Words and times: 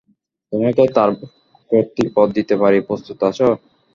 তোমাকে 0.53 0.83
তার 0.95 1.09
কর্ত্রীপদ 1.71 2.27
দিতে 2.37 2.55
পারি, 2.61 2.77
প্রস্তুত 2.87 3.19
আছ? 3.29 3.39